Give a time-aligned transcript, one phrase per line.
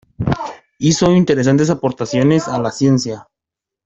[0.79, 3.27] Hizo interesantes aportaciones a la ciencia.